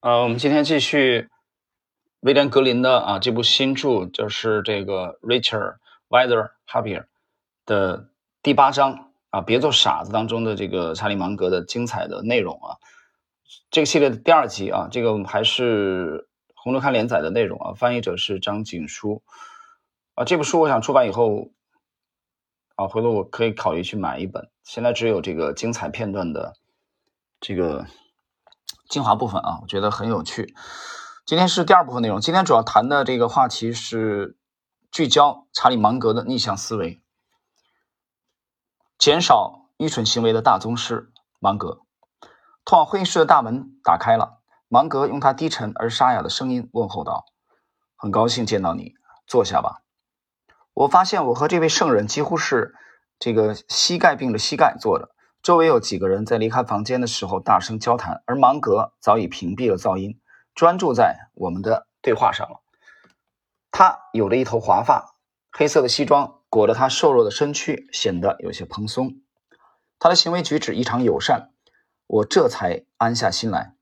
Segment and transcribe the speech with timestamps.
[0.00, 1.30] 呃，我们今天继续
[2.20, 5.78] 威廉格林的啊这部新著，就是这个 Richard
[6.10, 7.06] Wiser Happier
[7.64, 8.10] 的
[8.42, 12.76] 第八章啊，别做傻子当中的这个查理芒格的精彩的内容啊。
[13.70, 19.22] 这个系列的第二集啊，这个还是红楼刊连载的内容啊，翻译者是张景书
[20.14, 20.24] 啊。
[20.24, 21.50] 这部书我想出版以后
[22.76, 24.50] 啊，回头我可以考虑去买一本。
[24.62, 26.52] 现在只有这个精彩片段的
[27.40, 27.86] 这个。
[28.88, 30.54] 精华部分啊，我觉得很有趣。
[31.24, 32.20] 今天是第二部分内容。
[32.20, 34.38] 今天主要谈的这个话题是
[34.92, 37.02] 聚焦查理芒格的逆向思维，
[38.96, 41.10] 减少愚蠢行为的大宗师
[41.40, 41.80] 芒格。
[42.64, 47.24] 通往会议室的大门打开了，芒格用他低沉而沙哑的声音问候道
[47.96, 48.94] ：“很高兴见到你，
[49.26, 49.82] 坐下吧。”
[50.74, 52.74] 我发现我和这位圣人几乎是
[53.18, 55.10] 这个膝盖并着膝盖坐着。
[55.46, 60.18] 周围有几个人在离开房间的时候大声交谈，而芒格早已屏蔽了噪音，
[60.56, 62.62] 专注在我们的对话上了。
[63.70, 65.14] 他有着一头华发，
[65.52, 69.20] 黑色的西装裹着他瘦弱的身躯，显得有些蓬松。
[70.00, 71.52] 他的行为举止异常友善，
[72.08, 73.76] 我这才安下心来。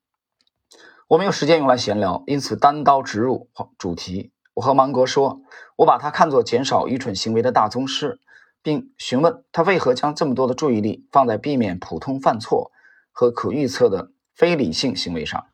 [1.07, 4.31] 我没有时间用来闲聊，因此单刀直入主题。
[4.53, 5.41] 我和芒格说，
[5.77, 8.19] 我把他看作减少愚蠢行为的大宗师。
[8.65, 12.71] 并询问他为何将这么多的注意力放在避免普通犯错
[13.11, 15.45] 和可预测的非理性行为上，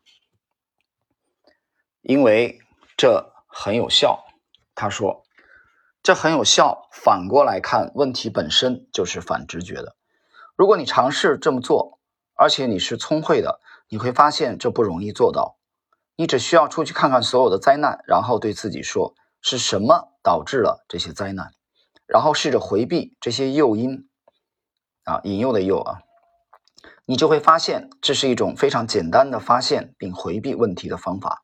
[2.00, 2.58] 因为
[2.96, 4.24] 这很有效。
[4.74, 5.26] 他说
[6.02, 9.94] ：“这很有效。”反过来看，问题本身就是反直觉的。
[10.56, 11.98] 如果你尝试这么做，
[12.34, 15.58] 而且你是聪慧的，你会发现这不容易做到。
[16.16, 21.52] 你只需要出去看看所有的灾难，然后对自己说：“是什么导致了这些灾难？”
[22.12, 24.06] 然后试着回避这些诱因，
[25.04, 26.02] 啊，引诱的诱啊，
[27.06, 31.42] 你就会发现这是一种非常简单的发现并回避问题的方法。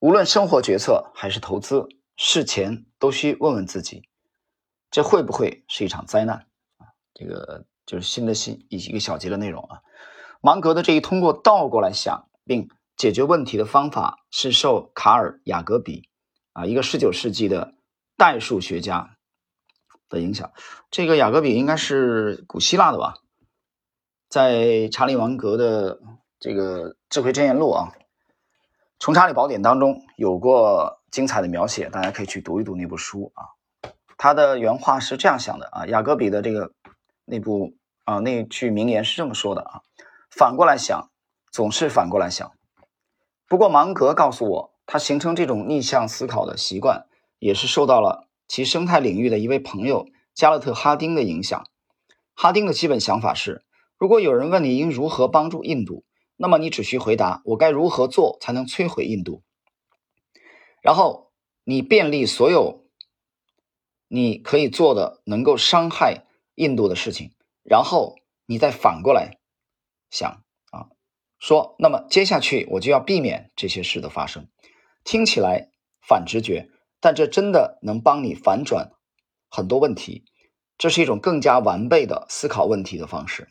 [0.00, 4.06] 无论生活决策还是投资，事前都需问问自己，
[4.90, 6.46] 这会不会是一场灾难？
[7.14, 9.80] 这个就是新的新一一个小节的内容啊。
[10.42, 12.68] 芒格的这一通过倒过来想并
[12.98, 16.10] 解决问题的方法，是受卡尔雅格比
[16.52, 17.72] 啊，一个十九世纪的
[18.18, 19.16] 代数学家。
[20.12, 20.52] 的影响，
[20.90, 23.14] 这个雅各比应该是古希腊的吧，
[24.28, 25.98] 在查理芒格的
[26.38, 27.92] 这个智慧箴言录啊，
[29.00, 33.46] 从查理宝典当中有过精彩的描写，大家可以去读一读那部书啊。
[34.18, 36.72] 他的原话是这样想的啊，雅各比的这个
[37.24, 37.74] 那部
[38.04, 39.80] 啊那句名言是这么说的啊，
[40.30, 41.10] 反过来想，
[41.50, 42.52] 总是反过来想。
[43.48, 47.06] 不过芒格告诉我，他形成这种逆向思考的习惯，
[47.38, 48.28] 也是受到了。
[48.48, 51.66] 其生态领域的一位朋友加勒特·哈丁的影响。
[52.34, 53.64] 哈丁的基本想法是：
[53.98, 56.04] 如果有人问你应如何帮助印度，
[56.36, 59.42] 那么你只需回答“我该如何做才能摧毁印度”。
[60.82, 61.30] 然后
[61.64, 62.86] 你便利所有
[64.08, 67.32] 你可以做的能够伤害印度的事情，
[67.62, 68.16] 然后
[68.46, 69.38] 你再反过来
[70.10, 70.88] 想啊，
[71.38, 74.48] 说那么接下去我就要避免这些事的发生。
[75.04, 75.70] 听起来
[76.00, 76.68] 反直觉。
[77.02, 78.92] 但这真的能帮你反转
[79.50, 80.24] 很多问题，
[80.78, 83.48] 这是一种更加完备的思考问题的方式。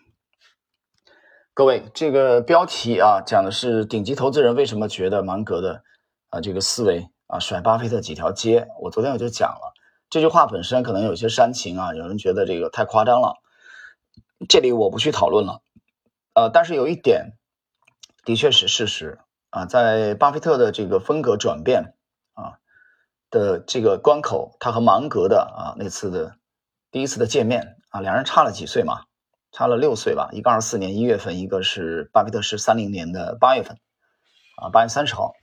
[1.54, 5.84] 各位，这个标题啊，讲的是顶级投资人为什么觉得芒格的
[6.30, 8.70] 啊这个思维啊甩巴菲特几条街。
[8.80, 9.74] 我昨天我就讲了
[10.10, 13.42] 这句话本身可能有些煽情啊，有人觉得这个太夸张了，
[14.48, 15.62] 这里我不去讨论了。
[16.36, 17.34] 呃，但是有一点
[18.24, 19.20] 的确是事实
[19.50, 21.96] 啊，在巴菲特的这个风格转变。
[23.32, 26.36] 的这个关口，他和芒格的啊那次的
[26.92, 29.06] 第一次的见面啊，两人差了几岁嘛？
[29.52, 30.30] 差了六岁吧。
[30.32, 33.80] 一个二四年一月份，一个是巴菲特是三零年的八月份
[34.58, 35.34] 啊，八月三十号。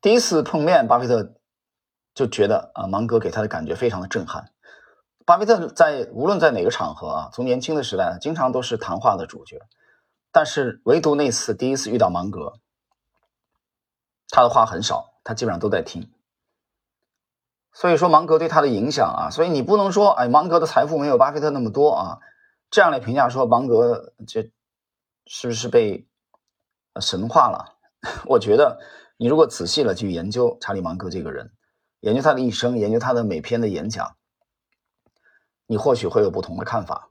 [0.00, 1.34] 第一次碰面，巴菲特
[2.14, 4.50] 就觉得啊，芒格给他的感觉非常的震撼。
[5.24, 9.60] 巴菲特在无论在哪个场合啊，从年轻的时代经常都是谈话的主角，
[10.32, 12.54] 但是唯独那次第一次遇到芒格，
[14.28, 15.12] 他的话很少。
[15.26, 16.08] 他基本上都在听，
[17.72, 22.20] 所以说芒格对他的影响啊，所以你不能说哎，芒格的财富没有巴菲特那么多啊，
[22.70, 24.52] 这样来评价说芒格这
[25.26, 26.06] 是不是被
[27.00, 27.76] 神化了？
[28.26, 28.78] 我觉得
[29.16, 31.50] 你如果仔细了去研究查理芒格这个人，
[31.98, 34.14] 研究他的一生，研究他的每篇的演讲，
[35.66, 37.10] 你或许会有不同的看法。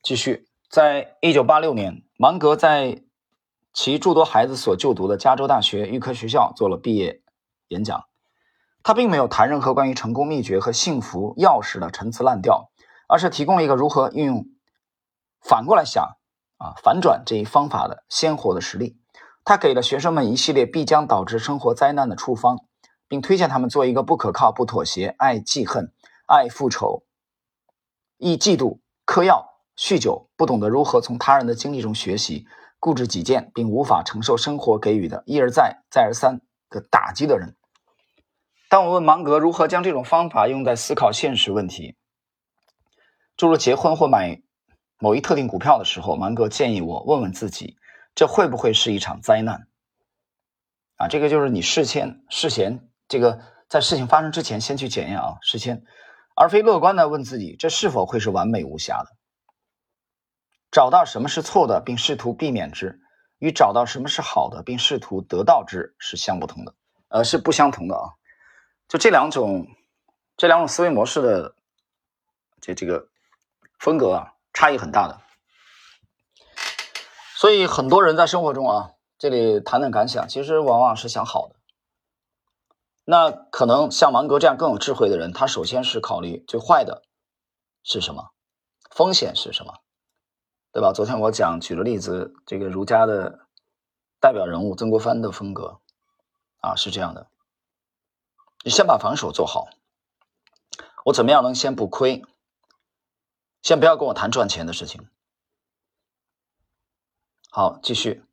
[0.00, 3.02] 继续，在一九八六年，芒格在。
[3.74, 7.20] 其诸多孩子所就读的加州大学预科学校做了毕业
[7.66, 8.04] 演讲，
[8.84, 12.70] 他并没有谈任何关于成功秘诀和幸福钥匙的陈词滥调，
[13.08, 14.46] 而是提供了一个如何运用
[15.40, 16.16] 反过来想
[16.56, 18.96] 啊反转这一方法的鲜活的实例。
[19.44, 22.60] 他给了学生们一系列必将导致生活灾难的处方，
[23.08, 25.92] 并推荐他们做一个不可靠、不妥协、爱记恨、
[26.26, 27.02] 爱复仇、
[28.18, 32.46] 易嫉妒、嗑药、酗酒、不懂得如何从他人的经历中学习、
[32.84, 37.56] 固执己见，并无法承受生活给予的一而再、再而三的打击的人。
[38.68, 41.96] 当我问芒格如何将这种方法用在思考现实问题，
[43.38, 44.42] 诸如结婚或买
[44.98, 47.78] 某一特定股票的时候，芒格建议我问问自己。
[48.14, 49.66] 这会不会是一场灾难？
[50.96, 55.82] 啊，这个就是你事先事先这个在事情发生之前先去检验啊，事先，
[56.36, 59.13] 而非乐观的问自己这是否会是完美无瑕的。
[60.74, 63.00] 找到什么是错的，并试图避免之，
[63.38, 66.74] 与找到什么是好的，并试图得到之是相不同的，
[67.10, 68.18] 呃，是不相同的啊。
[68.88, 69.68] 就这两种
[70.36, 71.54] 这两种思维模式的
[72.60, 73.06] 这这个
[73.78, 75.20] 风格啊，差异很大的。
[77.36, 81.54] 所以很多人在生活中啊，这里谈谈感想，其实往往是想好的。
[83.04, 87.04] 那可能像芒格这样更有智慧的人，他首先是考虑最坏的
[87.84, 88.30] 是什么，
[88.90, 89.78] 风险是什么，
[90.74, 90.92] 对吧？
[90.92, 93.46] 昨天我讲举了例子，这个儒家的
[94.20, 95.78] 代表人物曾国藩的风格
[96.60, 97.28] 啊是这样的：
[98.64, 99.68] 你先把防守做好，
[101.04, 102.24] 我怎么样能先不亏？
[103.62, 105.06] 先不要跟我谈赚钱的事情。
[107.52, 108.24] 好，继续，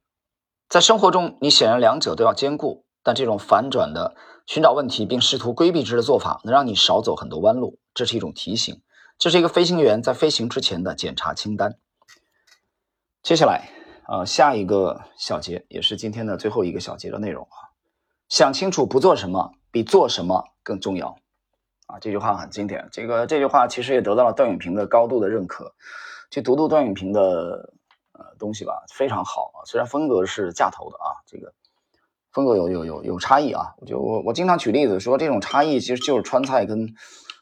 [0.67, 4.15] 在生活中，你显然两者都要兼顾，但这种反转的
[4.47, 7.77] 寻找问题并试图规避之的做法，能让你少走很多弯路。
[7.93, 8.81] 这是一种提醒，
[9.19, 11.77] 这是一个飞行员在飞行之前的检查清单。
[13.23, 13.69] 接下来，
[14.07, 17.69] 呃，下一个小节也是今天的最后一个小节的内容啊，
[18.29, 21.17] 想清楚不做什么比做什么更重要。
[21.87, 25.73] 啊，这句话很经典，这个这句话其实也得到了段永平的高度的认可。
[26.29, 27.73] 去读读段永平的。
[28.13, 31.53] 呃，东西吧非常好啊，虽然风格是架头的啊，这个
[32.31, 33.73] 风格有有有有差异啊。
[33.77, 36.93] 我就我我经常举例子说，这种差异其实就是川菜跟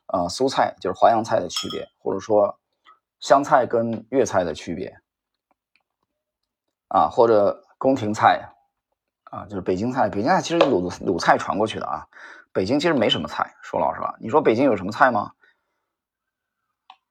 [0.06, 2.60] 呃苏菜，就是淮扬菜的区别，或者说
[3.20, 4.96] 湘菜跟粤菜的区别
[6.90, 8.54] 啊，或者宫廷菜
[9.26, 10.10] 啊，就是北京菜。
[10.10, 12.08] 北京菜其实鲁鲁菜传过去的啊，
[12.52, 15.34] 北京其实没什么菜，说老实话，你说北京有什么菜吗？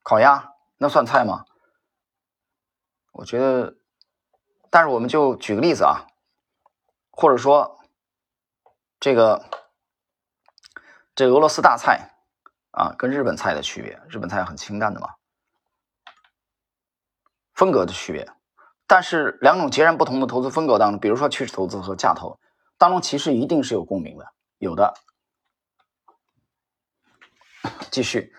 [0.02, 1.44] 烤鸭那算菜吗？
[3.12, 3.76] 我觉得，
[4.70, 6.06] 但是我们就举个例子啊，
[7.10, 7.80] 或者说，
[9.00, 9.44] 这个
[11.14, 12.14] 这俄罗斯大菜
[12.70, 15.14] 啊，跟日本菜的区别，日本菜很清淡的嘛，
[17.54, 18.28] 风格的区别。
[18.88, 22.40] 但是两种截然不同的投资风格当中，比如说趋势投资和价投
[22.79, 24.26] 当中，其实一定是有共鸣的，
[24.58, 24.94] 有的。
[27.90, 28.32] 继续，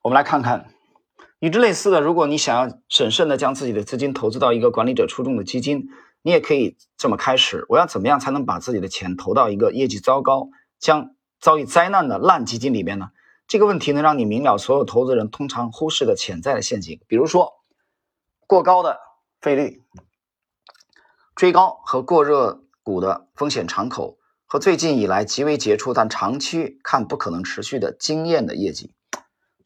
[0.00, 0.70] 我们来看看。
[1.40, 5.88] 与之类似的，如果你想要审慎的将自己的资金投资到一个管理者出众的基金，
[6.22, 10.48] 你也可以这么开始：我要怎么样才能把自己的钱投到一个业绩糟糕、
[10.78, 13.10] 将遭遇灾难的烂基金里面呢？
[13.46, 17.52] 这个问题能让你明了所有投资人通常忽视的潜在的陷阱，比如说
[18.46, 18.98] 过高的
[19.44, 19.84] 费率、
[21.34, 28.94] 追高和过热股的风险敞口，和最近以来极为杰出但长期看不可能持续的惊艳的业绩。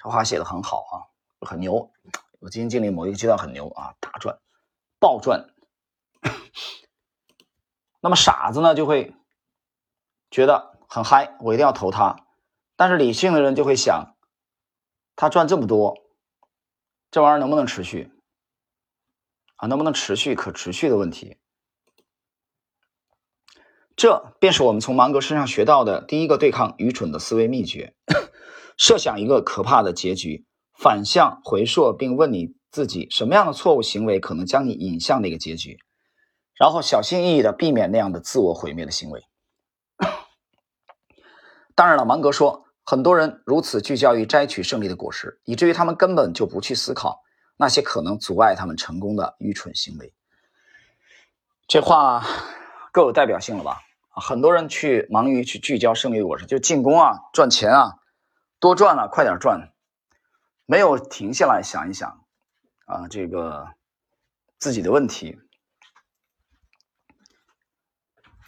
[0.01, 0.95] 这话写的很好啊。
[1.47, 1.93] 很牛，
[2.41, 4.41] 我基金经理某一个阶段很牛啊，大赚，
[4.99, 5.49] 暴赚。
[8.01, 9.15] 那么傻子呢就会
[10.29, 12.27] 觉得很嗨，我一定要投他。
[12.75, 14.17] 但是理性的人就会想，
[15.15, 15.97] 他赚这么多，
[17.13, 18.11] 这玩意儿能不能持续
[19.59, 19.69] 啊？
[19.69, 21.37] 能不能持续可持续的问题？
[23.95, 27.95] 这便是我们从芒格身上学到的第一个对抗愚蠢的思维秘诀：
[28.77, 30.47] 设想一个可怕的结局。
[30.81, 35.77] 反向回溯，并问你自己什么样的错误行为可能将你引向那个结局，
[36.55, 39.25] 然后小心翼翼的避免那样的自我毁灭的行为。
[41.75, 47.25] 当然了，芒格说，很多人如此聚焦于摘取胜利的果实，以至于他们根本就不去思考
[47.59, 50.15] 那些可能阻碍他们成功的愚蠢行为。
[51.67, 52.25] 这话
[52.93, 53.83] 够有代表性了吧？
[54.11, 57.99] 很多人去忙于去聚焦胜利果实，就进攻啊，赚钱啊，
[58.59, 59.73] 多赚了，快点赚。
[60.67, 62.25] 没有停下来想一想，
[62.87, 63.69] 啊，这个
[64.59, 65.39] 自己的问题，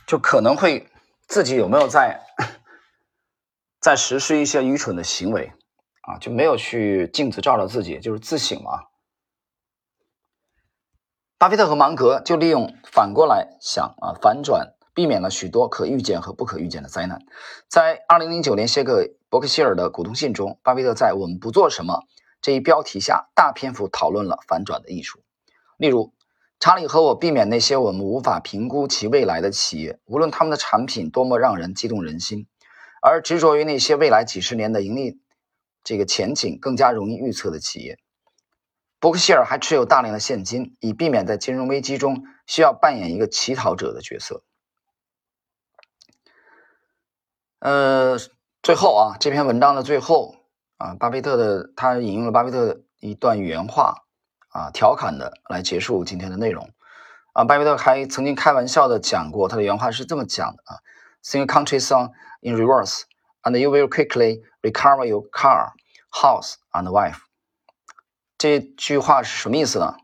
[0.06, 0.90] 就可能会
[1.28, 2.20] 自己有没有在
[3.80, 5.52] 在实施一些愚蠢的行为，
[6.02, 8.89] 啊，就没有去镜子照照自己，就是自省嘛。
[11.40, 17.24] 巴菲特和芒格就利用反过来想啊，反转，避免了许多可预见和不可预见的灾难。
[17.66, 22.02] 在二零零九年写给伯克希尔的股东信中，巴菲特在“我们不做什么”
[22.42, 25.20] 这一标题下大篇幅讨论了反转的艺术。
[25.78, 26.12] 例如，
[26.58, 32.48] 查理和我避免那些我们无法评估其未来的企业，无论他们的产品多么让人激动人心，
[33.00, 35.18] 而执着于那些未来几十年的盈利
[35.82, 37.98] 这个前景更加容易预测的企业。
[39.00, 44.44] 伯克希尔还持有大量的现金，以避免在金融危机中需要扮演一个乞讨者的角色。
[47.58, 48.18] 呃，
[48.62, 50.36] 最后啊，这篇文章的最后
[50.76, 54.04] 啊，巴菲特的他引用了巴菲特的一段原话。
[54.52, 56.68] 啊，调侃的来结束今天的内容。
[57.34, 60.82] 啊，巴菲特还曾经开玩笑的讲过，他的原话是这么讲的啊
[61.22, 63.02] ：“Sing a country song in reverse,
[63.44, 65.74] and you will quickly recover your car,
[66.10, 67.20] house, and wife。”
[68.40, 69.98] 这句话是什么意思呢？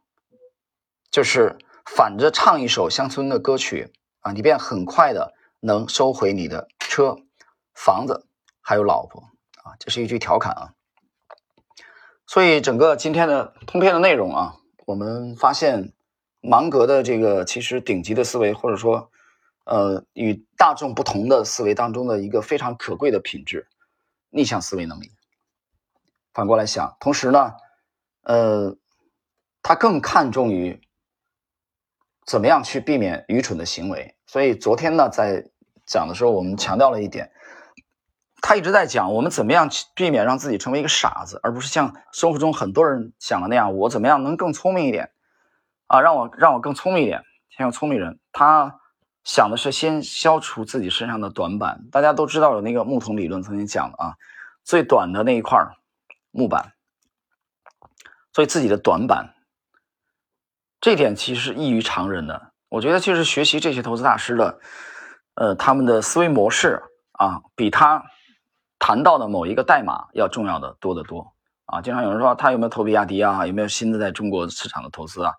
[1.11, 7.17] 就是反着唱一首乡村的歌曲啊，你便很快的能收回你的车、
[7.73, 8.27] 房子
[8.61, 9.23] 还有老婆
[9.65, 9.73] 啊。
[9.79, 10.75] 这是一句调侃啊。
[12.27, 15.95] 所以整个今天的通篇的内容啊，我们发现
[16.43, 19.11] 芒格的这个其实顶级的思维，或者说，
[19.65, 23.67] 呃，与大众不同的思维当中的一个非常可贵的品质——
[24.29, 25.11] 逆向思维能力。
[26.35, 27.55] 反过来想，同时呢，
[28.27, 28.77] 呃，
[29.63, 30.81] 他更看重于
[32.27, 34.17] 怎么样去避免愚蠢的行为。
[34.27, 35.45] 所以昨天呢，在
[35.87, 37.31] 讲的时候，我们强调了一点。
[38.43, 45.11] 他一直在讲我们怎么样去避免让自己成为一个傻子，而不是像生活中很多人想的那样，我怎么样能更聪明一点
[45.87, 46.01] 啊？
[46.01, 47.23] 让我让我更聪明一点，
[47.57, 48.81] 像聪明人，他
[49.25, 51.87] 想的是先消除自己身上的短板。
[51.91, 54.15] 大家都知道有那个木桶理论曾经讲的啊，
[54.63, 55.59] 最短的那一块
[56.31, 56.75] 木板，
[58.37, 59.33] 所以自己的短板，
[60.79, 62.53] 这点其实是异于常人的。
[62.69, 64.61] 我觉得其实学习这些投资大师的，
[65.37, 68.05] 呃，他们的思维模式啊，比他。
[68.79, 71.33] 谈到的某一个代码要重要的多得多
[71.65, 71.81] 啊！
[71.81, 73.47] 经常有人说他有没有投比亚迪啊？
[73.47, 75.33] 有没有新的在中国市场的投资啊？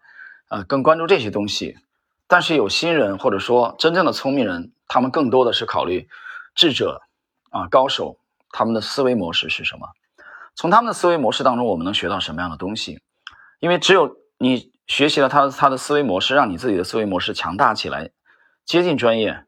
[0.50, 1.78] 呃，更关注这些东西。
[2.26, 6.10] 但是有新人或者说真正的聪明人，他们更多的是考虑
[6.56, 7.04] 智者
[7.52, 8.18] 啊、高手
[8.50, 9.88] 他们的思维模式是什么？
[10.58, 13.00] 从他们的思维模式当中，我们能学到什么样的东西？
[13.60, 18.10] 因为只有你学习了他他的思维模式，让你自己的思维模式强大起来，
[18.66, 19.46] 接近专业。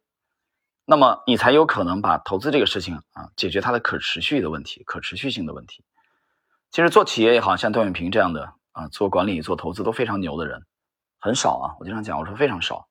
[0.85, 5.83] 那么你才有可能把投资这个事情啊，解决它的可持续的问题、可持续性的问题。
[6.69, 10.63] 其实做企业也好像段永平这样的啊，做管理、做投资都非常牛的人
[11.19, 11.65] 很少啊。
[11.79, 12.87] 我经常讲，我说非常少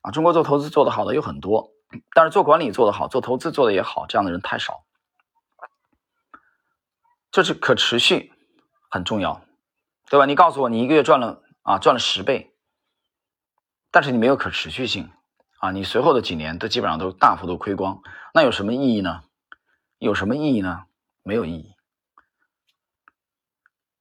[0.00, 0.10] 啊。
[0.10, 1.70] 中国做投资做得好的有很多，
[2.14, 4.84] 但是做管理做得好、做投资做得也好，这样的人太少。
[7.32, 8.32] 这是可持续
[8.90, 9.44] 很重要，
[10.08, 10.26] 对吧？
[10.26, 12.52] 你告诉我，你一个月赚了啊，赚了十倍，
[13.90, 15.10] 但是你没有可持续性。
[15.58, 18.02] 啊，你随后的几年都基本上都大幅度亏光，
[18.34, 19.22] 那有什么意义呢？
[19.98, 20.86] 有什么意义呢？
[21.22, 21.76] 没有意义。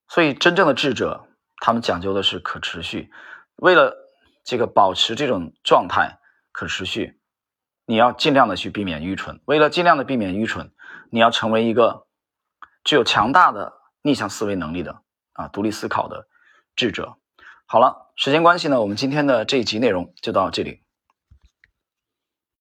[0.08, 3.12] 所以，真正的智者，他们讲究的是可持续。
[3.58, 3.96] 为了
[4.44, 6.18] 这个保持这种状态
[6.52, 7.22] 可持续，
[7.86, 9.40] 你要尽量的去避免愚蠢。
[9.46, 10.74] 为了尽量的避免愚蠢，
[11.12, 12.08] 你要成为一个
[12.84, 15.02] 具有强大的逆向思维能力的
[15.34, 16.28] 啊，独立思考的
[16.76, 17.18] 智者。
[17.66, 20.84] 好了，时间关系呢，我们今天的这一集内容就到这里。